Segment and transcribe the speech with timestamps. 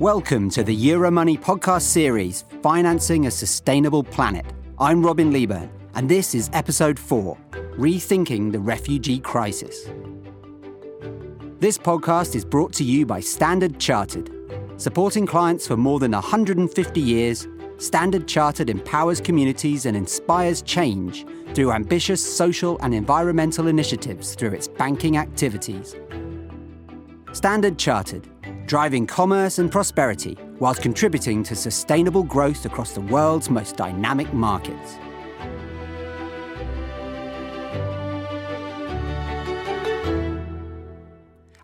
[0.00, 4.44] Welcome to the Euromoney podcast series, Financing a Sustainable Planet.
[4.76, 7.38] I'm Robin Leeburn, and this is episode 4
[7.78, 9.88] Rethinking the Refugee Crisis.
[11.60, 14.32] This podcast is brought to you by Standard Chartered.
[14.78, 21.70] Supporting clients for more than 150 years, Standard Chartered empowers communities and inspires change through
[21.70, 25.94] ambitious social and environmental initiatives through its banking activities.
[27.32, 28.28] Standard Chartered,
[28.66, 34.98] driving commerce and prosperity whilst contributing to sustainable growth across the world's most dynamic markets.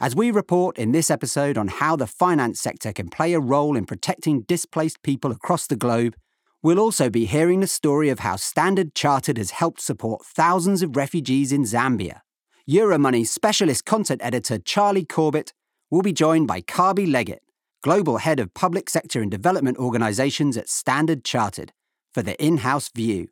[0.02, 3.77] As we report in this episode on how the finance sector can play a role
[3.77, 6.16] in protecting displaced people across the globe,
[6.62, 10.96] we'll also be hearing the story of how Standard Chartered has helped support thousands of
[10.96, 12.21] refugees in Zambia.
[12.66, 15.52] Euromoney's specialist content editor Charlie Corbett
[15.91, 17.43] will be joined by Kabi Leggett,
[17.83, 21.73] Global Head of Public Sector and Development Organisations at Standard Chartered,
[22.15, 23.29] for the in house view.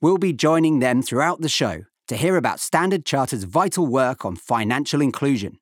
[0.00, 4.36] We'll be joining them throughout the show to hear about Standard Chartered's vital work on
[4.36, 5.58] financial inclusion.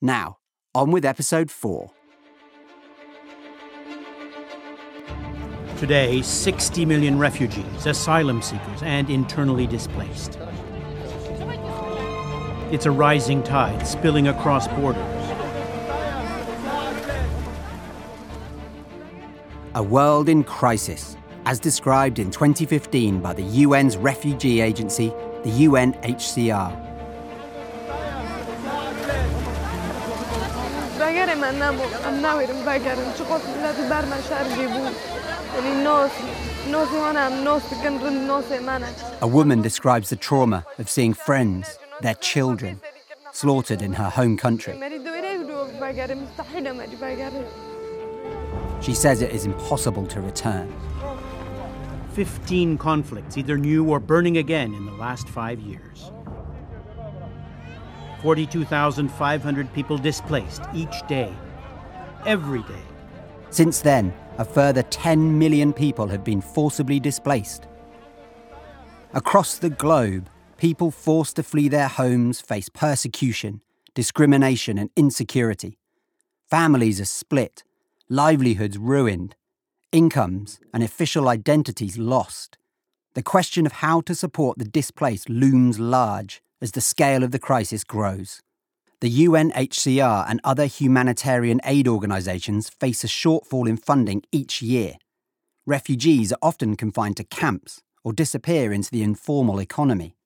[0.00, 0.38] Now,
[0.74, 1.90] on with episode 4.
[5.78, 10.38] Today, 60 million refugees, asylum seekers, and internally displaced.
[12.72, 15.17] It's a rising tide spilling across borders.
[19.78, 25.10] A world in crisis, as described in 2015 by the UN's refugee agency,
[25.44, 26.72] the UNHCR.
[39.22, 42.80] A woman describes the trauma of seeing friends, their children,
[43.30, 44.74] slaughtered in her home country.
[48.80, 50.72] She says it is impossible to return.
[52.12, 56.10] 15 conflicts, either new or burning again in the last five years.
[58.22, 61.32] 42,500 people displaced each day,
[62.26, 62.82] every day.
[63.50, 67.66] Since then, a further 10 million people have been forcibly displaced.
[69.14, 73.62] Across the globe, people forced to flee their homes face persecution,
[73.94, 75.78] discrimination, and insecurity.
[76.50, 77.62] Families are split,
[78.10, 79.36] livelihoods ruined,
[79.92, 82.56] incomes and official identities lost.
[83.14, 87.38] The question of how to support the displaced looms large as the scale of the
[87.38, 88.40] crisis grows.
[89.00, 94.94] The UNHCR and other humanitarian aid organisations face a shortfall in funding each year.
[95.66, 100.16] Refugees are often confined to camps or disappear into the informal economy.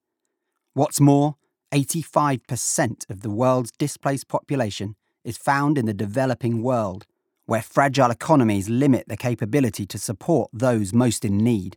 [0.73, 1.37] What's more,
[1.75, 4.95] 85% of the world's displaced population
[5.25, 7.07] is found in the developing world,
[7.53, 11.77] where fragile economies limit the capability to support those most in need.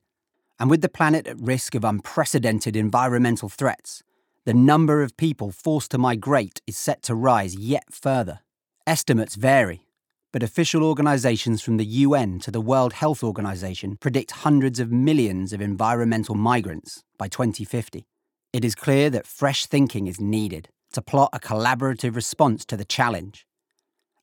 [0.58, 4.02] And with the planet at risk of unprecedented environmental threats,
[4.46, 8.40] the number of people forced to migrate is set to rise yet further.
[8.88, 9.86] Estimates vary,
[10.32, 15.52] but official organisations from the UN to the World Health Organization predict hundreds of millions
[15.52, 18.06] of environmental migrants by 2050.
[18.54, 22.86] It is clear that fresh thinking is needed to plot a collaborative response to the
[22.86, 23.46] challenge.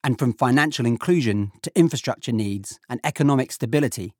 [0.05, 4.15] And from financial inclusion to infrastructure needs and economic stability,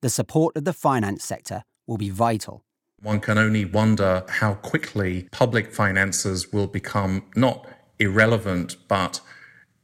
[0.00, 2.64] the support of the finance sector will be vital.
[3.02, 7.66] One can only wonder how quickly public finances will become not
[7.98, 9.20] irrelevant, but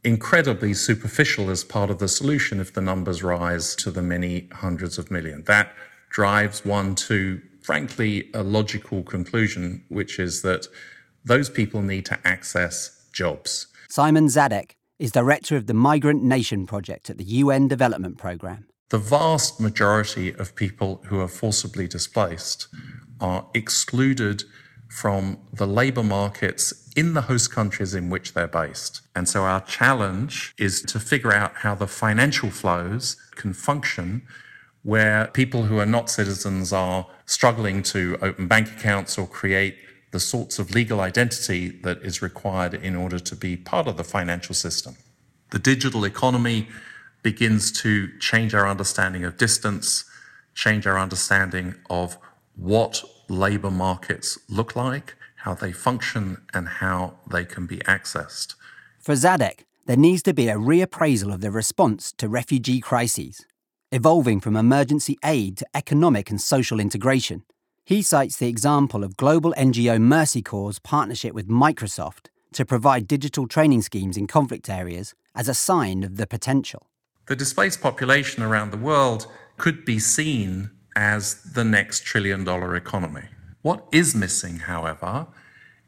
[0.02, 4.98] incredibly superficial as part of the solution if the numbers rise to the many hundreds
[4.98, 5.44] of million.
[5.44, 5.74] That
[6.10, 10.66] drives one to, frankly, a logical conclusion, which is that
[11.24, 13.66] those people need to access jobs.
[13.88, 18.66] Simon Zadek is director of the Migrant Nation Project at the UN Development Programme.
[18.90, 22.68] The vast majority of people who are forcibly displaced
[23.20, 24.44] are excluded
[24.88, 29.00] from the labor markets in the host countries in which they're based.
[29.16, 34.22] And so our challenge is to figure out how the financial flows can function
[34.84, 39.76] where people who are not citizens are struggling to open bank accounts or create
[40.14, 44.04] the sorts of legal identity that is required in order to be part of the
[44.04, 44.94] financial system.
[45.50, 46.68] The digital economy
[47.24, 50.04] begins to change our understanding of distance,
[50.54, 52.16] change our understanding of
[52.54, 58.54] what labor markets look like, how they function, and how they can be accessed.
[59.00, 63.44] For Zadek, there needs to be a reappraisal of the response to refugee crises,
[63.90, 67.42] evolving from emergency aid to economic and social integration.
[67.86, 73.46] He cites the example of global NGO Mercy Corps' partnership with Microsoft to provide digital
[73.46, 76.86] training schemes in conflict areas as a sign of the potential.
[77.26, 79.26] The displaced population around the world
[79.58, 83.24] could be seen as the next trillion dollar economy.
[83.60, 85.26] What is missing, however,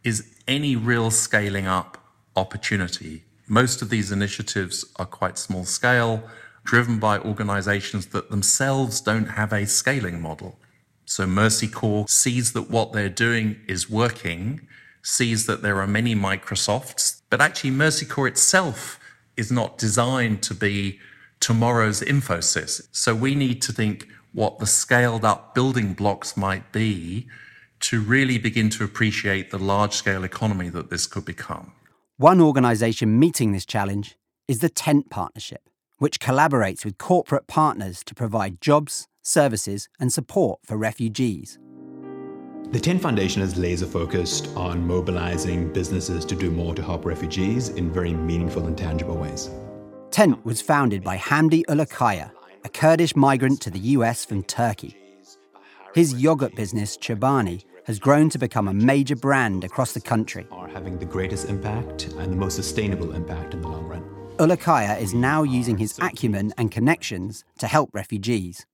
[0.04, 1.96] is any real scaling up
[2.36, 3.24] opportunity.
[3.48, 6.28] Most of these initiatives are quite small scale,
[6.62, 10.58] driven by organizations that themselves don't have a scaling model.
[11.06, 14.66] So Mercy Corps sees that what they're doing is working,
[15.02, 18.98] sees that there are many Microsofts, but actually Mercy Corps itself
[19.36, 20.98] is not designed to be
[21.38, 22.88] tomorrow's Infosys.
[22.90, 27.28] So we need to think what the scaled up building blocks might be
[27.78, 31.72] to really begin to appreciate the large scale economy that this could become.
[32.16, 34.16] One organisation meeting this challenge
[34.48, 35.68] is the Tent Partnership,
[35.98, 41.58] which collaborates with corporate partners to provide jobs, services, and support for refugees.
[42.70, 47.68] The Tent Foundation is laser focused on mobilizing businesses to do more to help refugees
[47.68, 49.50] in very meaningful and tangible ways.
[50.10, 52.32] Tent was founded by Hamdi Ulukaya,
[52.64, 54.96] a Kurdish migrant to the US from Turkey.
[55.94, 60.46] His yogurt business, Chobani, has grown to become a major brand across the country.
[60.50, 64.02] Are having the greatest impact and the most sustainable impact in the long run.
[64.38, 68.66] Ulukaya is now using his acumen and connections to help refugees.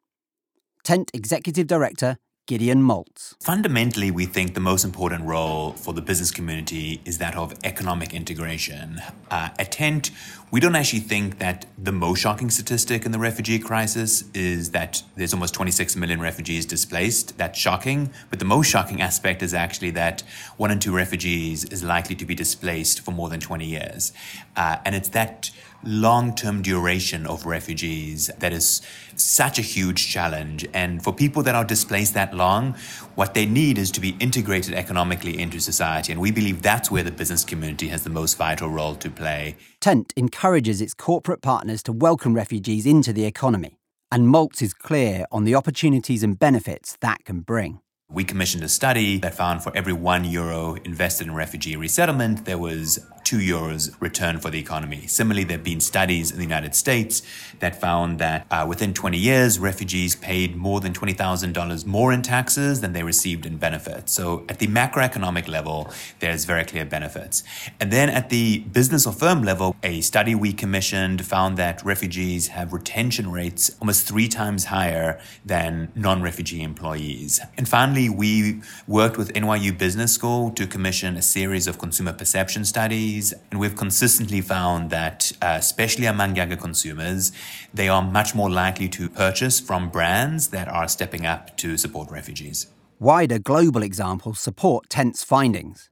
[0.84, 2.16] Tent Executive Director
[2.48, 3.36] Gideon Maltz.
[3.40, 8.12] Fundamentally, we think the most important role for the business community is that of economic
[8.12, 9.00] integration.
[9.30, 10.10] Uh, at Tent,
[10.50, 15.04] we don't actually think that the most shocking statistic in the refugee crisis is that
[15.14, 17.38] there's almost 26 million refugees displaced.
[17.38, 18.10] That's shocking.
[18.28, 20.22] But the most shocking aspect is actually that
[20.56, 24.12] one in two refugees is likely to be displaced for more than 20 years.
[24.56, 25.52] Uh, and it's that
[25.84, 28.82] long term duration of refugees that is
[29.16, 30.66] such a huge challenge.
[30.72, 32.74] And for people that are displaced that long,
[33.14, 36.12] what they need is to be integrated economically into society.
[36.12, 39.56] And we believe that's where the business community has the most vital role to play.
[39.80, 43.78] Tent encourages its corporate partners to welcome refugees into the economy.
[44.10, 47.80] And Maltz is clear on the opportunities and benefits that can bring.
[48.10, 52.58] We commissioned a study that found for every one euro invested in refugee resettlement, there
[52.58, 55.06] was two euros return for the economy.
[55.06, 57.22] Similarly, there have been studies in the United States
[57.60, 62.80] that found that uh, within 20 years, refugees paid more than $20,000 more in taxes
[62.80, 64.12] than they received in benefits.
[64.12, 65.90] So at the macroeconomic level,
[66.20, 67.42] there's very clear benefits.
[67.80, 72.48] And then at the business or firm level, a study we commissioned found that refugees
[72.48, 77.40] have retention rates almost three times higher than non-refugee employees.
[77.56, 82.64] And finally, we worked with NYU Business School to commission a series of consumer perception
[82.64, 83.11] studies
[83.50, 87.32] and we've consistently found that, uh, especially among younger consumers,
[87.74, 92.10] they are much more likely to purchase from brands that are stepping up to support
[92.10, 92.66] refugees.
[92.98, 95.90] Wider global examples support Tent's findings.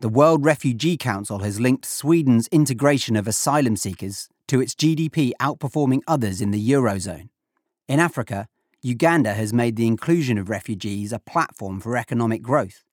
[0.00, 6.02] The World Refugee Council has linked Sweden's integration of asylum seekers to its GDP outperforming
[6.06, 7.28] others in the Eurozone.
[7.88, 8.48] In Africa,
[8.82, 12.84] Uganda has made the inclusion of refugees a platform for economic growth.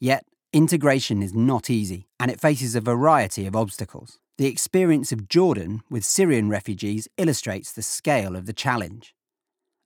[0.00, 0.24] Yet,
[0.56, 4.18] Integration is not easy, and it faces a variety of obstacles.
[4.38, 9.14] The experience of Jordan with Syrian refugees illustrates the scale of the challenge.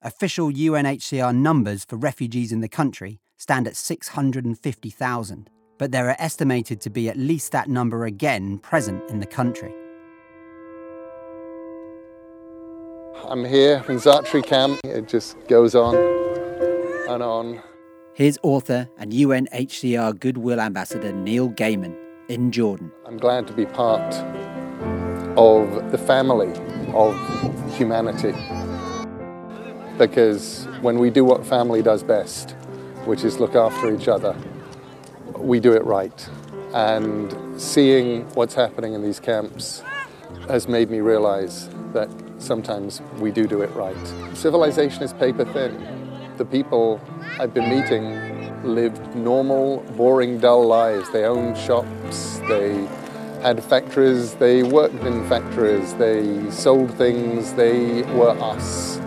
[0.00, 6.80] Official UNHCR numbers for refugees in the country stand at 650,000, but there are estimated
[6.82, 9.74] to be at least that number again present in the country.
[13.28, 14.78] I'm here in Zaatari camp.
[14.84, 15.96] It just goes on
[17.08, 17.60] and on.
[18.12, 21.96] Here's author and UNHCR Goodwill Ambassador Neil Gaiman
[22.28, 22.90] in Jordan.
[23.06, 24.12] I'm glad to be part
[25.38, 26.52] of the family
[26.92, 27.14] of
[27.76, 28.34] humanity
[29.96, 32.50] because when we do what family does best,
[33.04, 34.36] which is look after each other,
[35.38, 36.28] we do it right.
[36.74, 39.84] And seeing what's happening in these camps
[40.48, 43.96] has made me realize that sometimes we do do it right.
[44.34, 46.00] Civilization is paper thin
[46.40, 46.98] the people
[47.40, 51.08] I've been meeting lived normal, boring, dull lives.
[51.08, 52.86] They owned shops, they
[53.40, 58.98] had factories, they worked in factories, they sold things, they were us.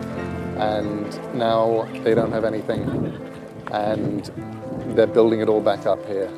[0.57, 2.81] And now they don't have anything.
[3.71, 4.25] And
[4.97, 6.31] they're building it all back up here.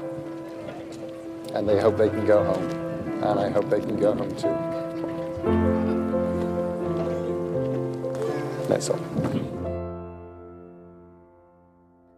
[1.53, 2.69] And they hope they can go home.
[3.23, 4.53] And I hope they can go home too.
[8.67, 9.44] That's all.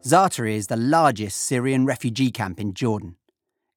[0.08, 3.18] Zaatari is the largest Syrian refugee camp in Jordan.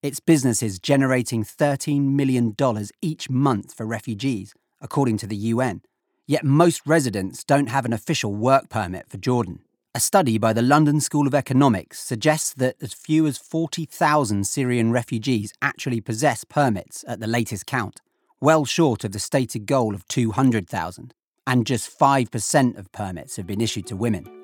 [0.00, 2.54] Its business is generating $13 million
[3.02, 5.82] each month for refugees, according to the UN.
[6.28, 9.62] Yet most residents don't have an official work permit for Jordan.
[9.92, 14.92] A study by the London School of Economics suggests that as few as 40,000 Syrian
[14.92, 18.00] refugees actually possess permits at the latest count,
[18.40, 21.12] well short of the stated goal of 200,000.
[21.44, 24.39] and just 5% of permits have been issued to women.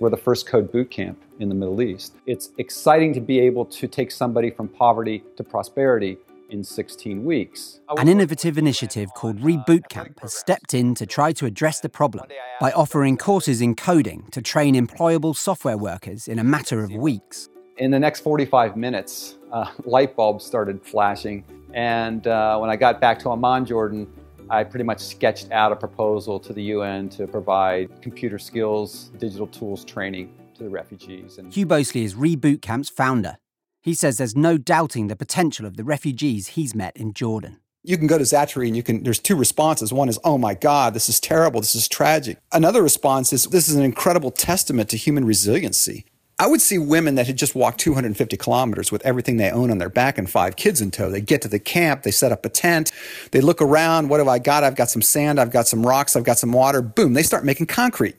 [0.00, 2.14] We're the first code boot camp in the Middle East.
[2.26, 6.18] It's exciting to be able to take somebody from poverty to prosperity
[6.50, 7.80] in 16 weeks.
[7.96, 12.26] An innovative initiative called Reboot Camp has stepped in to try to address the problem
[12.60, 17.48] by offering courses in coding to train employable software workers in a matter of weeks.
[17.76, 21.44] In the next 45 minutes, uh, light bulbs started flashing.
[21.74, 24.10] And uh, when I got back to Amman, Jordan,
[24.50, 29.46] I pretty much sketched out a proposal to the UN to provide computer skills, digital
[29.46, 31.38] tools training to the refugees.
[31.38, 33.38] And Hugh Bosley is Reboot Camp's founder.
[33.82, 37.58] He says there's no doubting the potential of the refugees he's met in Jordan.
[37.84, 39.92] You can go to Zaatari and you can, there's two responses.
[39.92, 42.38] One is, oh my God, this is terrible, this is tragic.
[42.50, 46.04] Another response is, this is an incredible testament to human resiliency.
[46.40, 49.78] I would see women that had just walked 250 kilometers with everything they own on
[49.78, 51.10] their back and five kids in tow.
[51.10, 52.92] They get to the camp, they set up a tent,
[53.32, 54.08] they look around.
[54.08, 54.62] What have I got?
[54.62, 56.80] I've got some sand, I've got some rocks, I've got some water.
[56.80, 58.14] Boom, they start making concrete.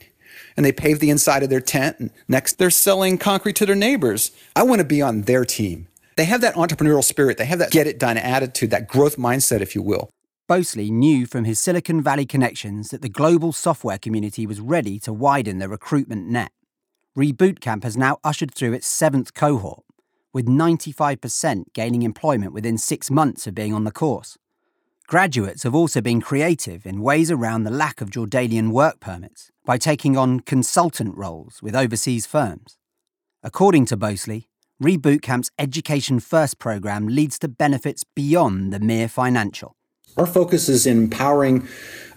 [0.57, 1.97] And they pave the inside of their tent.
[1.99, 4.31] And next, they're selling concrete to their neighbors.
[4.53, 5.87] I want to be on their team.
[6.17, 9.61] They have that entrepreneurial spirit, they have that get it done attitude, that growth mindset,
[9.61, 10.09] if you will.
[10.49, 15.13] Bosley knew from his Silicon Valley connections that the global software community was ready to
[15.13, 16.51] widen the recruitment net.
[17.17, 19.83] Reboot Camp has now ushered through its seventh cohort,
[20.31, 24.37] with 95% gaining employment within six months of being on the course.
[25.07, 29.79] Graduates have also been creative in ways around the lack of Jordanian work permits by
[29.79, 32.77] taking on consultant roles with overseas firms.
[33.41, 34.47] According to Bosley,
[34.81, 39.75] Reboot Camp's Education First program leads to benefits beyond the mere financial.
[40.15, 41.67] Our focus is in empowering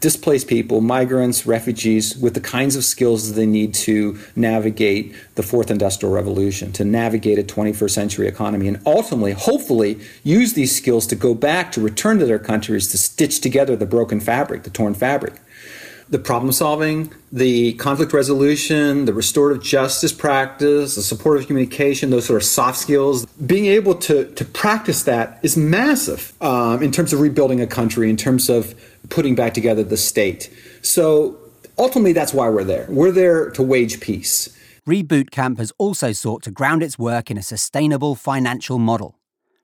[0.03, 5.71] displaced people, migrants, refugees, with the kinds of skills they need to navigate the fourth
[5.71, 11.15] industrial revolution, to navigate a 21st century economy, and ultimately, hopefully, use these skills to
[11.15, 14.93] go back, to return to their countries, to stitch together the broken fabric, the torn
[14.93, 15.35] fabric
[16.13, 22.37] the problem solving, the conflict resolution, the restorative justice practice, the supportive communication, those sort
[22.37, 23.25] of soft skills.
[23.47, 28.11] Being able to, to practice that is massive um, in terms of rebuilding a country,
[28.11, 28.75] in terms of
[29.09, 30.53] putting back together the state.
[30.83, 31.39] So
[31.79, 32.87] ultimately, that's why we're there.
[32.91, 34.55] We're there to wage peace.
[34.87, 39.19] Reboot Camp has also sought to ground its work in a sustainable financial model,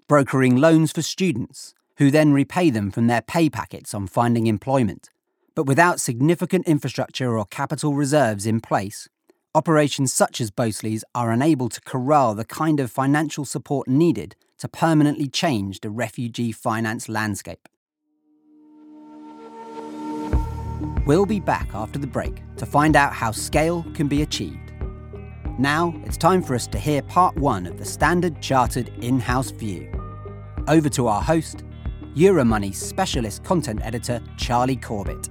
[0.06, 5.10] brokering loans for students, who then repay them from their pay packets on finding employment.
[5.58, 9.08] But without significant infrastructure or capital reserves in place,
[9.56, 14.68] operations such as Bosley's are unable to corral the kind of financial support needed to
[14.68, 17.68] permanently change the refugee finance landscape.
[21.06, 24.72] We'll be back after the break to find out how scale can be achieved.
[25.58, 29.50] Now it's time for us to hear part one of the Standard Chartered in house
[29.50, 29.90] view.
[30.68, 31.64] Over to our host,
[32.14, 35.28] Euromoney specialist content editor Charlie Corbett.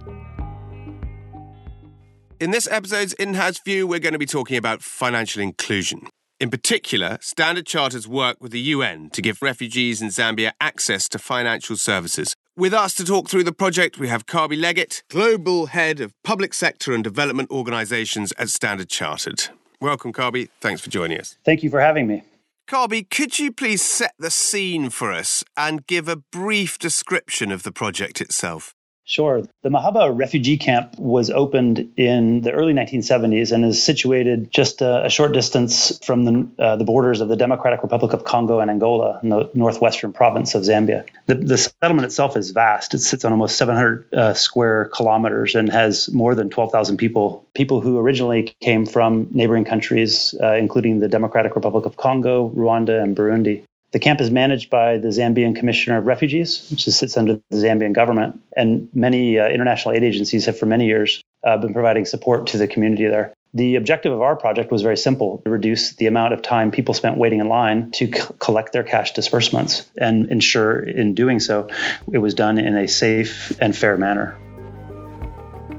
[2.39, 6.08] In this episode's In House View, we're going to be talking about financial inclusion.
[6.39, 11.17] In particular, Standard Chartered's work with the UN to give refugees in Zambia access to
[11.17, 12.36] financial services.
[12.56, 16.53] With us to talk through the project, we have Kabi Leggett, Global Head of Public
[16.53, 19.46] Sector and Development Organisations at Standard Chartered.
[19.82, 20.50] Welcome, Kabi.
[20.62, 21.39] Thanks for joining us.
[21.44, 22.22] Thank you for having me.
[22.70, 27.63] Kabi, could you please set the scene for us and give a brief description of
[27.63, 28.75] the project itself?
[29.08, 29.42] Sure.
[29.64, 35.06] The Meheba refugee camp was opened in the early 1970s and is situated just a,
[35.06, 38.70] a short distance from the, uh, the, borders of the Democratic Republic of Congo and
[38.70, 41.06] Angola in the northwestern province of Zambia.
[41.26, 42.96] The, the settlement itself is vast.
[42.96, 47.80] It sits on almost 700 uh, square kilometers and has more than 12,000 people, people
[47.80, 53.16] who originally came from neighboring countries, uh, including the Democratic Republic of Congo, Rwanda, and
[53.16, 53.64] Burundi.
[53.91, 57.94] The camp is managed by the Zambian Commissioner of Refugees, which sits under the Zambian
[57.94, 58.41] government.
[58.56, 62.58] And many uh, international aid agencies have for many years uh, been providing support to
[62.58, 63.34] the community there.
[63.53, 66.94] The objective of our project was very simple to reduce the amount of time people
[66.94, 71.70] spent waiting in line to c- collect their cash disbursements and ensure in doing so
[72.12, 74.38] it was done in a safe and fair manner.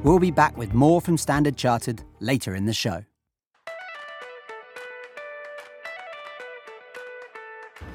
[0.02, 3.04] We'll be back with more from Standard Chartered later in the show.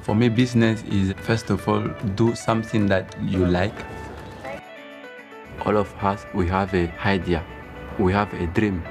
[0.04, 3.74] For me, business is first of all, do something that you like.
[5.66, 7.42] All of us, we have a idea,
[7.98, 8.84] we have a dream.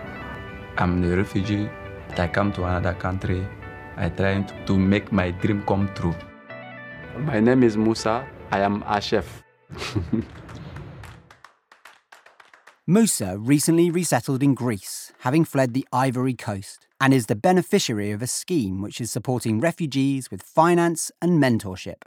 [0.78, 1.68] I'm a refugee.
[2.16, 3.46] I come to another country.
[3.98, 6.14] I try to make my dream come true.
[7.18, 8.26] My name is Musa.
[8.50, 9.42] I am a chef.
[12.84, 18.22] Musa recently resettled in Greece, having fled the Ivory Coast and is the beneficiary of
[18.22, 22.02] a scheme which is supporting refugees with finance and mentorship.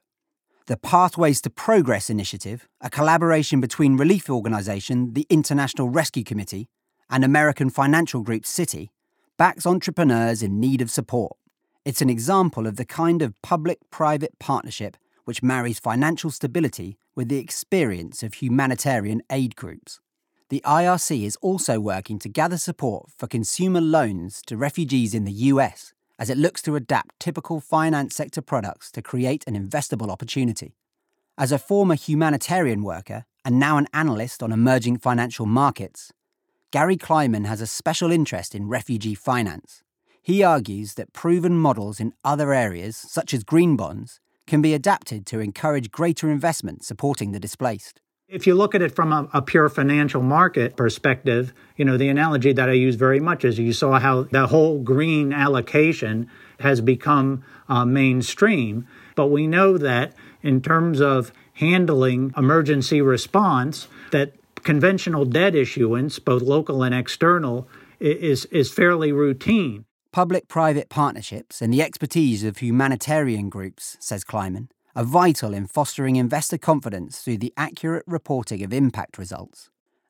[0.65, 6.67] The Pathways to Progress initiative, a collaboration between relief organisation the International Rescue Committee
[7.10, 8.89] and American financial group Citi,
[9.38, 11.38] backs entrepreneurs in need of support.
[11.86, 17.29] It's an example of the kind of public private partnership which marries financial stability with
[17.29, 20.01] the experience of humanitarian aid groups.
[20.50, 25.32] The IRC is also working to gather support for consumer loans to refugees in the
[25.32, 30.75] US as it looks to adapt typical finance sector products to create an investable opportunity.
[31.36, 36.14] As a former humanitarian worker and now an analyst on emerging financial markets,
[36.70, 39.82] Gary Kleiman has a special interest in refugee finance.
[40.22, 45.25] He argues that proven models in other areas, such as green bonds, can be adapted
[45.25, 48.00] to encourage greater investment supporting the displaced.
[48.27, 52.10] If you look at it from a, a, pure financial market perspective, you know, the
[52.10, 56.27] analogy that I use very much is you saw how the whole green allocation
[56.60, 58.88] has become uh, mainstream.
[59.15, 66.41] But we know that in terms of handling emergency response, that conventional debt issuance, both
[66.41, 67.67] local and external,
[68.00, 69.86] is, is fairly routine.
[70.12, 76.16] Public private partnerships and the expertise of humanitarian groups, says Kleiman, are vital in fostering
[76.16, 79.70] investor confidence through the accurate reporting of impact results.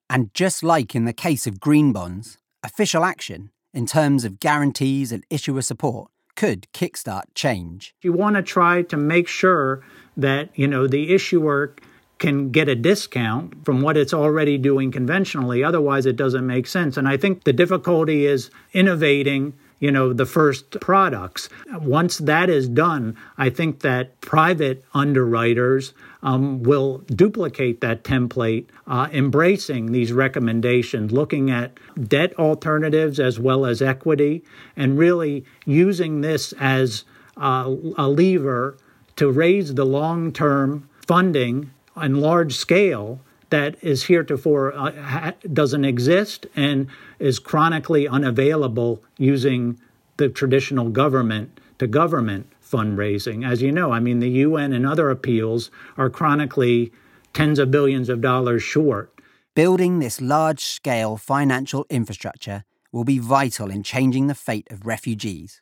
[0.10, 5.12] And just like in the case of green bonds, official action, in terms of guarantees
[5.12, 7.96] and issuer support, could kickstart change.
[8.02, 9.84] You want to try to make sure
[10.18, 11.76] that, you know, the issuer
[12.18, 15.64] can get a discount from what it's already doing conventionally.
[15.64, 16.96] Otherwise, it doesn't make sense.
[16.96, 21.50] And I think the difficulty is innovating you know, the first products.
[21.74, 29.08] Once that is done, I think that private underwriters um, will duplicate that template, uh,
[29.12, 31.78] embracing these recommendations, looking at
[32.08, 34.44] debt alternatives as well as equity,
[34.76, 37.04] and really using this as
[37.38, 38.78] uh, a lever
[39.18, 45.86] to raise the long term funding on large scale that is heretofore uh, ha- doesn't
[45.86, 46.88] exist and
[47.20, 49.80] is chronically unavailable using
[50.18, 53.48] the traditional government to government fundraising.
[53.48, 56.92] As you know, I mean, the UN and other appeals are chronically
[57.34, 59.12] tens of billions of dollars short.
[59.56, 65.62] Building this large scale financial infrastructure will be vital in changing the fate of refugees.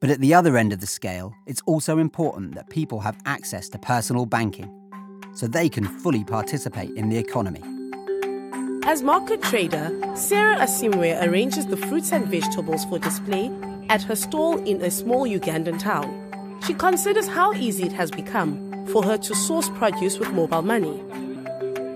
[0.00, 3.68] But at the other end of the scale, it's also important that people have access
[3.70, 4.81] to personal banking
[5.34, 7.62] so they can fully participate in the economy.
[8.84, 13.50] As market trader, Sarah Asimwe arranges the fruits and vegetables for display
[13.88, 16.60] at her stall in a small Ugandan town.
[16.66, 21.02] She considers how easy it has become for her to source produce with mobile money.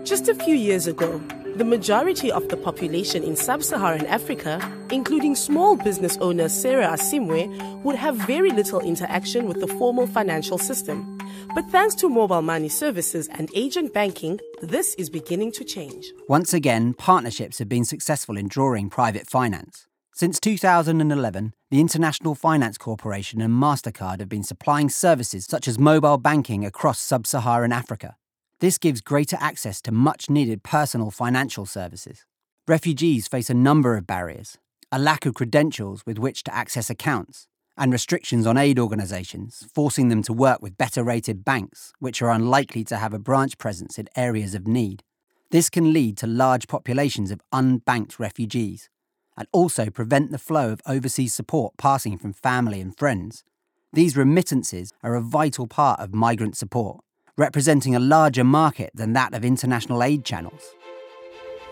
[0.05, 1.20] Just a few years ago,
[1.57, 7.83] the majority of the population in sub Saharan Africa, including small business owner Sarah Asimwe,
[7.83, 11.16] would have very little interaction with the formal financial system.
[11.55, 16.12] But thanks to mobile money services and agent banking, this is beginning to change.
[16.29, 19.87] Once again, partnerships have been successful in drawing private finance.
[20.12, 26.18] Since 2011, the International Finance Corporation and MasterCard have been supplying services such as mobile
[26.18, 28.16] banking across sub Saharan Africa.
[28.61, 32.25] This gives greater access to much needed personal financial services.
[32.66, 34.59] Refugees face a number of barriers
[34.92, 40.09] a lack of credentials with which to access accounts, and restrictions on aid organisations, forcing
[40.09, 43.99] them to work with better rated banks, which are unlikely to have a branch presence
[43.99, 45.03] in areas of need.
[45.51, 48.89] This can lead to large populations of unbanked refugees
[49.37, 53.45] and also prevent the flow of overseas support passing from family and friends.
[53.93, 57.01] These remittances are a vital part of migrant support,
[57.37, 60.75] representing a larger market than that of international aid channels.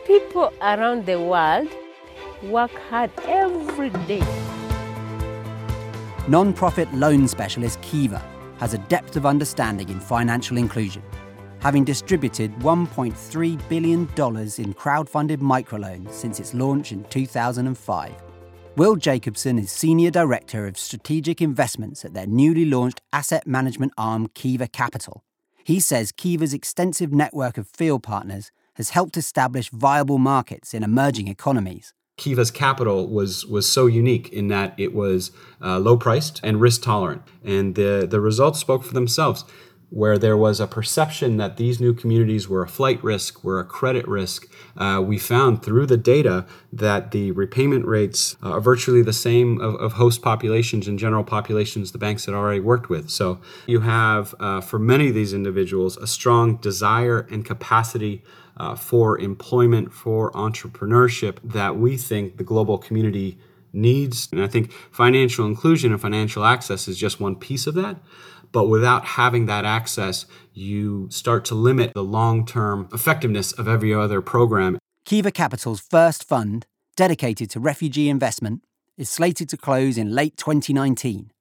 [0.06, 1.68] People around the world
[2.44, 4.43] work hard every day
[6.26, 8.22] Non profit loan specialist Kiva
[8.58, 11.02] has a depth of understanding in financial inclusion,
[11.58, 14.08] having distributed $1.3 billion
[14.56, 18.14] in crowd-funded microloans since its launch in 2005.
[18.76, 24.28] Will Jacobson is Senior Director of Strategic Investments at their newly launched asset management arm,
[24.28, 25.24] Kiva Capital.
[25.62, 31.28] He says Kiva's extensive network of field partners has helped establish viable markets in emerging
[31.28, 31.92] economies.
[32.16, 36.82] Kiva's capital was was so unique in that it was uh, low priced and risk
[36.82, 39.44] tolerant, and the the results spoke for themselves.
[39.94, 43.64] Where there was a perception that these new communities were a flight risk, were a
[43.64, 49.12] credit risk, uh, we found through the data that the repayment rates are virtually the
[49.12, 53.08] same of, of, host populations and general populations the banks had already worked with.
[53.08, 58.24] So you have, uh, for many of these individuals, a strong desire and capacity
[58.56, 63.38] uh, for employment, for entrepreneurship that we think the global community
[63.72, 64.28] needs.
[64.32, 67.96] And I think financial inclusion and financial access is just one piece of that.
[68.54, 73.92] But without having that access, you start to limit the long term effectiveness of every
[73.92, 74.78] other program.
[75.04, 76.64] Kiva Capital's first fund,
[76.94, 78.62] dedicated to refugee investment,
[78.96, 81.32] is slated to close in late 2019.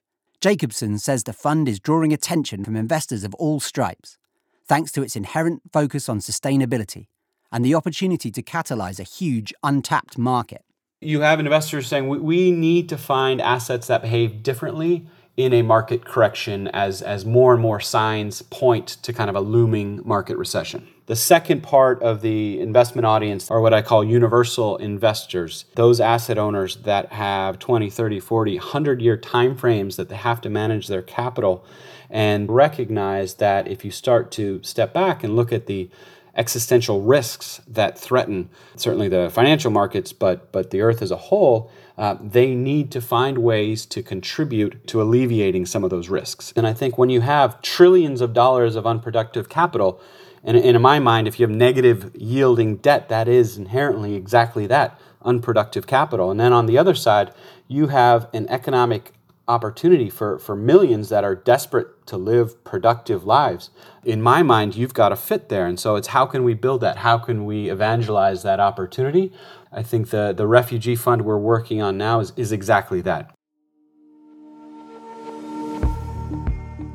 [0.42, 4.18] Jacobson says the fund is drawing attention from investors of all stripes,
[4.66, 7.06] thanks to its inherent focus on sustainability
[7.52, 10.64] and the opportunity to catalyse a huge untapped market.
[11.00, 16.06] You have investors saying we need to find assets that behave differently in a market
[16.06, 20.88] correction as, as more and more signs point to kind of a looming market recession.
[21.06, 26.38] The second part of the investment audience are what I call universal investors, those asset
[26.38, 30.88] owners that have 20, 30, 40, 100 year time frames that they have to manage
[30.88, 31.66] their capital
[32.10, 35.90] and recognize that if you start to step back and look at the
[36.36, 41.72] existential risks that threaten certainly the financial markets, but, but the earth as a whole,
[41.98, 46.52] uh, they need to find ways to contribute to alleviating some of those risks.
[46.56, 50.02] And I think when you have trillions of dollars of unproductive capital,
[50.44, 54.66] and, and in my mind, if you have negative yielding debt, that is inherently exactly
[54.68, 56.32] that unproductive capital.
[56.32, 57.32] And then on the other side,
[57.68, 59.14] you have an economic
[59.48, 63.70] opportunity for, for millions that are desperate to live productive lives.
[64.04, 65.66] In my mind, you've got to fit there.
[65.66, 66.98] And so it's how can we build that?
[66.98, 69.34] How can we evangelize that opportunity?
[69.72, 73.34] I think the, the refugee fund we're working on now is, is exactly that.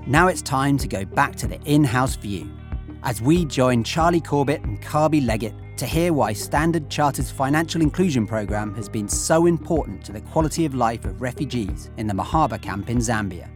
[0.06, 2.50] Now it's time to go back to the in house view
[3.02, 8.26] as we join Charlie Corbett and Kabi Leggett to hear why Standard Chartered's financial inclusion
[8.26, 12.60] program has been so important to the quality of life of refugees in the Meheba
[12.60, 13.48] camp in Zambia.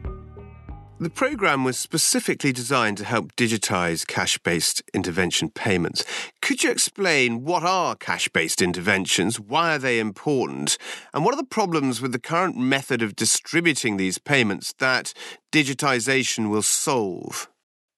[1.02, 6.04] The program was specifically designed to help digitize cash based intervention payments.
[6.40, 9.40] Could you explain what are cash based interventions?
[9.40, 10.78] Why are they important?
[11.12, 15.12] And what are the problems with the current method of distributing these payments that
[15.50, 17.48] digitization will solve?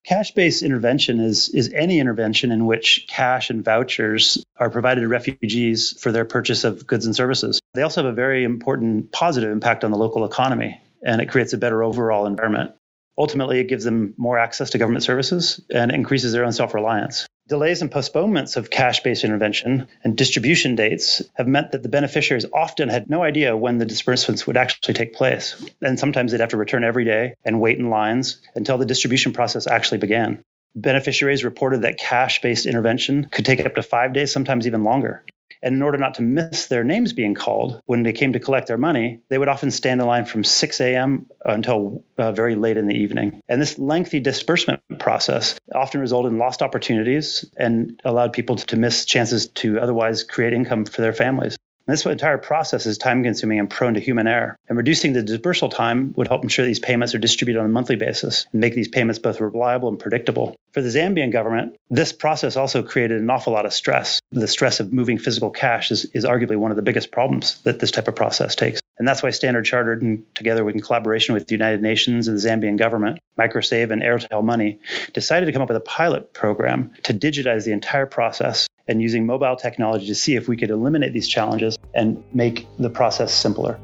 [0.05, 5.99] Cash-based intervention is is any intervention in which cash and vouchers are provided to refugees
[5.99, 7.59] for their purchase of goods and services.
[7.73, 11.55] They also have a very important positive impact on the local economy and it creates
[11.55, 12.73] a better overall environment.
[13.17, 17.27] Ultimately, it gives them more access to government services and increases their own self-reliance.
[17.46, 22.46] Delays and postponements of cash based intervention and distribution dates have meant that the beneficiaries
[22.54, 25.62] often had no idea when the disbursements would actually take place.
[25.83, 29.35] And sometimes they'd have to return every day and wait in lines until the distribution
[29.35, 30.42] process actually began.
[30.74, 35.22] Beneficiaries reported that cash based intervention could take up to five days, sometimes even longer.
[35.62, 38.68] And in order not to miss their names being called when they came to collect
[38.68, 41.26] their money, they would often stand in line from 6 a.m.
[41.44, 43.40] until uh, very late in the evening.
[43.48, 49.04] And this lengthy disbursement process often resulted in lost opportunities and allowed people to miss
[49.04, 51.57] chances to otherwise create income for their families.
[51.87, 54.57] This entire process is time consuming and prone to human error.
[54.68, 57.97] And reducing the dispersal time would help ensure these payments are distributed on a monthly
[57.97, 60.57] basis and make these payments both reliable and predictable.
[60.73, 64.20] For the Zambian government, this process also created an awful lot of stress.
[64.33, 67.81] The stress of moving physical cash is, is arguably one of the biggest problems that
[67.81, 68.81] this type of process takes.
[68.98, 72.38] And that's why Standard Chartered, and together with in collaboration with the United Nations and
[72.38, 74.78] the Zambian government, Microsave and Airtel Money,
[75.12, 79.26] decided to come up with a pilot program to digitize the entire process and using
[79.26, 83.80] mobile technology to see if we could eliminate these challenges and make the process simpler.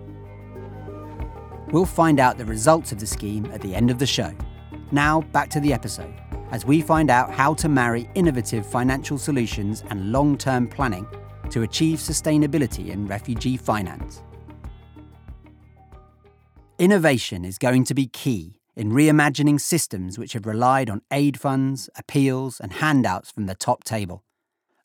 [1.73, 4.33] We'll find out the results of the scheme at the end of the show.
[4.92, 6.14] Now, back to the episode,
[6.51, 11.07] as we find out how to marry innovative financial solutions and long term planning
[11.51, 14.23] to achieve sustainability in refugee finance.
[16.81, 21.90] Innovation is going to be key in reimagining systems which have relied on aid funds,
[21.95, 24.25] appeals, and handouts from the top table.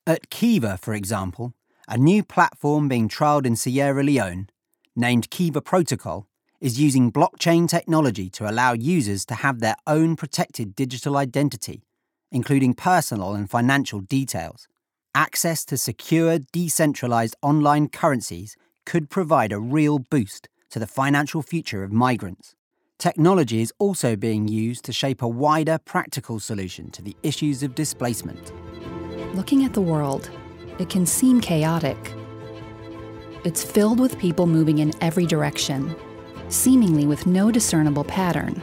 [0.06, 1.54] At Kiva, for example,
[1.88, 4.50] a new platform being trialled in Sierra Leone,
[4.94, 6.28] named Kiva Protocol,
[6.60, 11.82] is using blockchain technology to allow users to have their own protected digital identity,
[12.30, 14.68] including personal and financial details.
[15.16, 21.86] Access to secure, decentralized online currencies could provide a real boost to the financial future
[21.86, 22.54] of migrants.
[23.00, 27.76] Technology is also being used to shape a wider practical solution to the issues of
[27.76, 28.52] displacement.
[29.36, 30.30] Looking at the world,
[30.78, 31.98] it can seem chaotic.
[33.46, 35.96] It's filled with people moving in every direction,
[36.50, 38.62] seemingly with no discernible pattern.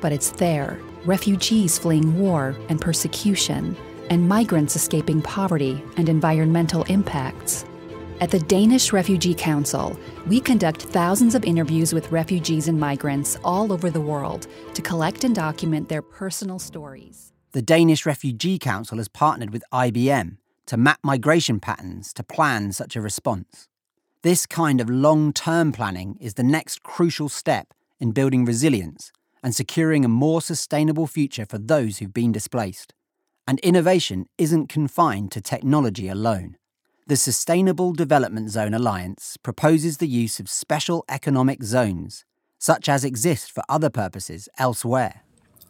[0.00, 3.76] But it's there refugees fleeing war and persecution,
[4.10, 7.64] and migrants escaping poverty and environmental impacts.
[8.20, 13.72] At the Danish Refugee Council, we conduct thousands of interviews with refugees and migrants all
[13.72, 19.08] over the world to collect and document their personal stories the Danish Refugee Council has
[19.08, 23.66] partnered with IBM to map migration patterns to plan such a response.
[24.22, 29.10] This kind of long term planning is the next crucial step in building resilience
[29.42, 32.92] and securing a more sustainable future for those who've been displaced.
[33.48, 36.56] And innovation isn't confined to technology alone.
[37.08, 42.24] The Sustainable Development Zone Alliance proposes the use of special economic zones,
[42.58, 45.22] such as exist for other purposes elsewhere.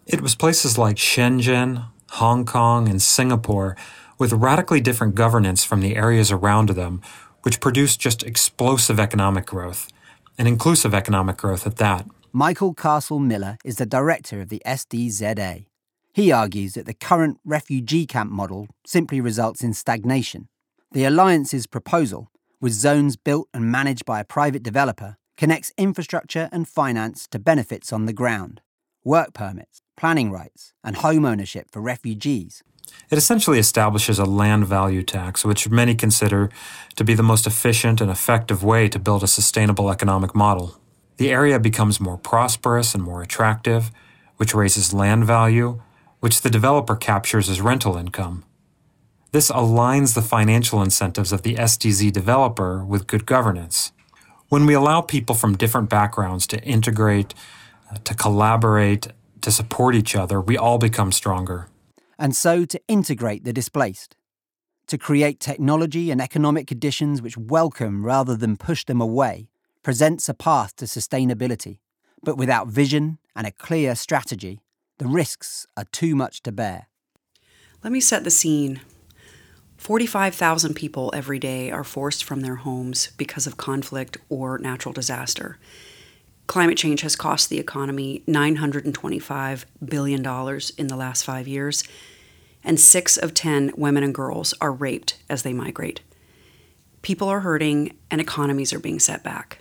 [0.07, 3.77] It was places like Shenzhen, Hong Kong, and Singapore
[4.17, 7.03] with radically different governance from the areas around them,
[7.43, 9.89] which produced just explosive economic growth,
[10.39, 12.07] and inclusive economic growth at that.
[12.33, 15.67] Michael Castle Miller is the director of the SDZA.
[16.13, 20.47] He argues that the current refugee camp model simply results in stagnation.
[20.93, 26.65] The Alliance's proposal, with zones built and managed by a private developer, connects infrastructure and
[26.65, 28.61] finance to benefits on the ground
[29.03, 32.61] work permits, planning rights, and home ownership for refugees.
[33.09, 36.49] It essentially establishes a land value tax, which many consider
[36.95, 40.77] to be the most efficient and effective way to build a sustainable economic model.
[41.17, 43.91] The area becomes more prosperous and more attractive,
[44.37, 45.81] which raises land value,
[46.19, 48.43] which the developer captures as rental income.
[49.37, 53.91] This aligns the financial incentives of the SDZ developer with good governance.
[54.49, 57.35] When we allow people from different backgrounds to integrate,
[57.91, 59.09] uh, to collaborate,
[59.41, 61.67] to support each other, we all become stronger.
[62.17, 64.15] And so to integrate the displaced,
[64.87, 69.49] to create technology and economic conditions which welcome rather than push them away,
[69.83, 71.77] presents a path to sustainability.
[72.23, 74.61] But without vision and a clear strategy,
[74.97, 76.87] the risks are too much to bear.
[77.83, 78.81] Let me set the scene.
[79.77, 85.57] 45,000 people every day are forced from their homes because of conflict or natural disaster.
[86.47, 90.25] Climate change has cost the economy $925 billion
[90.77, 91.83] in the last five years,
[92.63, 96.01] and six of 10 women and girls are raped as they migrate.
[97.01, 99.59] People are hurting, and economies are being set back.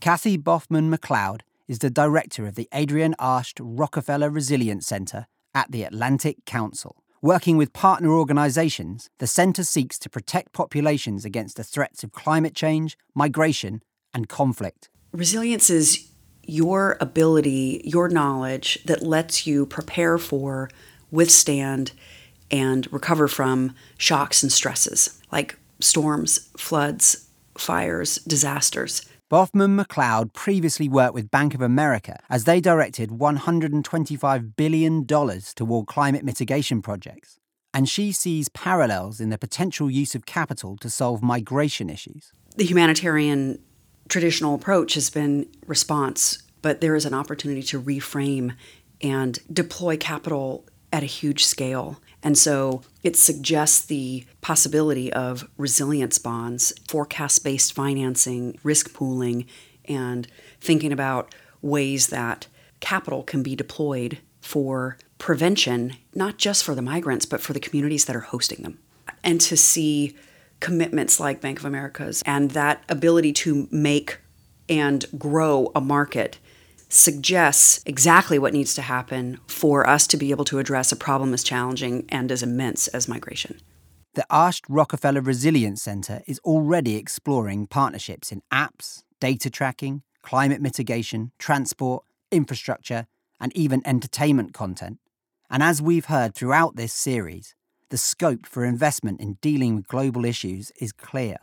[0.00, 5.82] Kathy Baughman McLeod is the director of the Adrienne Arsht Rockefeller Resilience Center at the
[5.82, 7.02] Atlantic Council.
[7.26, 12.54] Working with partner organizations, the center seeks to protect populations against the threats of climate
[12.54, 13.82] change, migration,
[14.14, 14.90] and conflict.
[15.10, 16.08] Resilience is
[16.44, 20.70] your ability, your knowledge that lets you prepare for,
[21.10, 21.90] withstand,
[22.52, 27.26] and recover from shocks and stresses like storms, floods,
[27.58, 29.04] fires, disasters.
[29.28, 36.24] Baughman McLeod previously worked with Bank of America as they directed $125 billion toward climate
[36.24, 37.40] mitigation projects.
[37.74, 42.30] And she sees parallels in the potential use of capital to solve migration issues.
[42.54, 43.58] The humanitarian
[44.08, 48.54] traditional approach has been response, but there is an opportunity to reframe
[49.02, 52.00] and deploy capital at a huge scale.
[52.26, 59.46] And so it suggests the possibility of resilience bonds, forecast based financing, risk pooling,
[59.84, 60.26] and
[60.60, 62.48] thinking about ways that
[62.80, 68.06] capital can be deployed for prevention, not just for the migrants, but for the communities
[68.06, 68.80] that are hosting them.
[69.22, 70.16] And to see
[70.58, 74.18] commitments like Bank of America's and that ability to make
[74.68, 76.40] and grow a market
[76.88, 81.34] suggests exactly what needs to happen for us to be able to address a problem
[81.34, 83.60] as challenging and as immense as migration.
[84.14, 91.32] The Arsht Rockefeller Resilience Center is already exploring partnerships in apps, data tracking, climate mitigation,
[91.38, 93.06] transport, infrastructure,
[93.40, 94.98] and even entertainment content.
[95.50, 97.54] And as we've heard throughout this series,
[97.90, 101.36] the scope for investment in dealing with global issues is clear.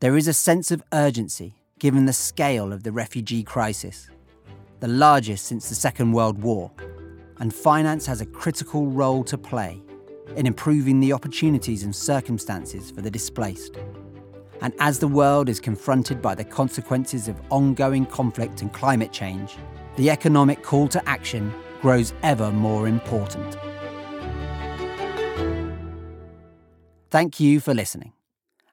[0.00, 4.08] There is a sense of urgency given the scale of the refugee crisis
[4.80, 6.70] the largest since the Second World War,
[7.38, 9.80] and finance has a critical role to play
[10.36, 13.76] in improving the opportunities and circumstances for the displaced.
[14.60, 19.56] And as the world is confronted by the consequences of ongoing conflict and climate change,
[19.96, 23.56] the economic call to action grows ever more important.
[27.10, 28.12] Thank you for listening.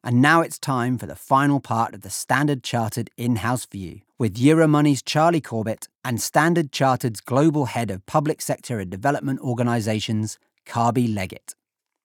[0.04, 4.02] And now it's time for the final part of the Standard Chartered in house view
[4.22, 10.38] with Euromoney's Charlie Corbett and Standard Chartered's Global Head of Public Sector and Development Organisations,
[10.64, 11.56] Kabi Leggett.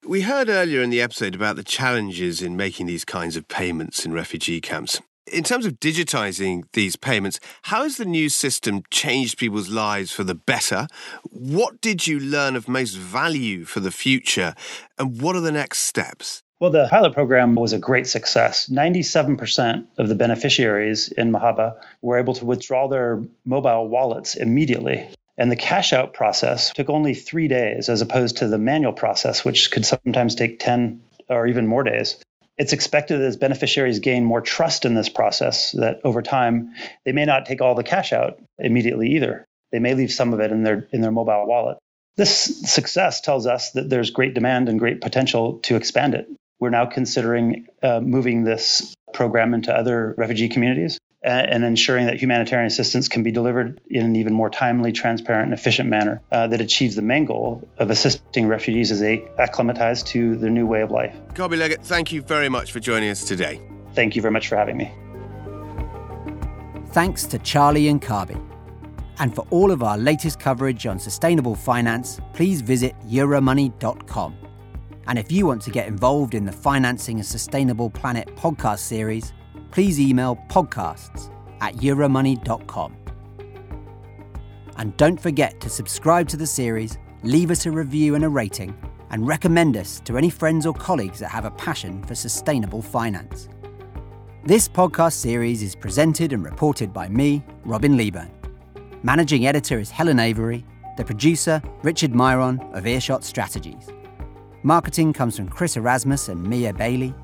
[0.03, 4.07] We heard earlier in the episode about the challenges in making these kinds of payments
[4.07, 4.99] in refugee camps.
[5.31, 10.25] In terms of digitising these payments, how has the new system changed people's lives for
[10.25, 10.89] the better?
[11.25, 14.55] What did you learn of most value for the future?
[14.99, 16.43] And what are the next steps?
[16.59, 18.71] Well, the pilot program was a great success.
[18.71, 25.07] 97% of the beneficiaries in Meheba were able to withdraw their mobile wallets immediately.
[25.37, 29.45] And the cash out process took only three days as opposed to the manual process,
[29.45, 32.17] which could sometimes take 10 or even more days.
[32.57, 36.73] It's expected that as beneficiaries gain more trust in this process that over time,
[37.05, 39.45] they may not take all the cash out immediately either.
[39.73, 41.77] They may leave some of it in their in their mobile wallet.
[42.17, 46.27] This success tells us that there's great demand and great potential to expand it.
[46.59, 52.67] We're now considering uh, moving this program into other refugee communities and ensuring that humanitarian
[52.67, 56.61] assistance can be delivered in an even more timely, transparent, and efficient manner uh, that
[56.61, 60.91] achieves the main goal of assisting refugees as they acclimatize to their new way of
[60.91, 61.15] life.
[61.35, 63.61] Kabi Leggett, thank you very much for joining us today.
[63.95, 64.93] Thank you very much for having me.
[66.91, 68.41] Thanks to Charlie and Kabi.
[69.19, 74.46] And for all of our latest coverage on sustainable finance, please visit euromoney.com.
[75.09, 79.33] And if you want to get involved in the Financing a Sustainable Planet podcast series,
[79.71, 82.97] please email podcasts at euromoney.com.
[84.77, 88.77] And don't forget to subscribe to the series, leave us a review and a rating,
[89.11, 93.49] and recommend us to any friends or colleagues that have a passion for sustainable finance.
[94.45, 98.31] This podcast series is presented and reported by me, Robin Leeburn.
[99.03, 100.65] Managing editor is Helen Avery,
[100.97, 103.89] the producer, Richard Myron of Earshot Strategies.
[104.67, 107.15] Marketing comes from Chris Erasmus and Mia Bailey.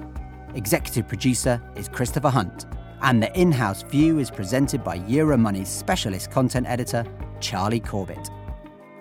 [0.55, 2.67] Executive producer is Christopher Hunt,
[3.01, 7.05] and the in house view is presented by Euromoney's specialist content editor,
[7.41, 8.31] Charlie Corbett.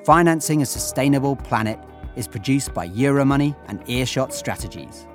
[0.08, 1.78] Financing a Sustainable Planet
[2.16, 5.06] is produced by Euromoney and Earshot Strategies.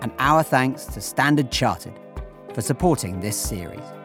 [0.00, 1.98] And our thanks to Standard Chartered
[2.54, 3.97] for supporting this series.